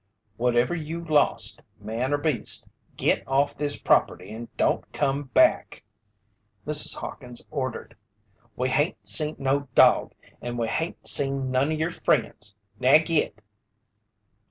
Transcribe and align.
"Whatever 0.37 0.73
you 0.73 1.05
lost, 1.05 1.61
man 1.79 2.11
or 2.11 2.17
beast, 2.17 2.67
git 2.97 3.23
off 3.27 3.55
this 3.55 3.79
property 3.79 4.31
and 4.33 4.47
don't 4.57 4.91
come 4.91 5.25
back!" 5.25 5.83
Mrs. 6.65 6.97
Hawkins 6.97 7.45
ordered. 7.51 7.95
"We 8.55 8.69
hain't 8.69 9.07
seen 9.07 9.35
no 9.37 9.67
dog, 9.75 10.13
and 10.41 10.57
we 10.57 10.69
hain't 10.69 11.07
seen 11.07 11.51
none 11.51 11.67
o' 11.71 11.75
yer 11.75 11.91
friends. 11.91 12.55
Now 12.79 12.97
git!" 12.97 13.43